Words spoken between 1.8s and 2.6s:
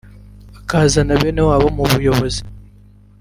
buyobozi